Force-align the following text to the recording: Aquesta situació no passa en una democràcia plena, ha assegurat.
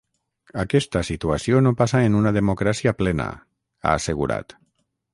Aquesta 0.63 1.03
situació 1.09 1.61
no 1.67 1.75
passa 1.83 2.03
en 2.07 2.17
una 2.23 2.33
democràcia 2.41 2.97
plena, 3.05 3.31
ha 3.83 3.97
assegurat. 4.03 4.61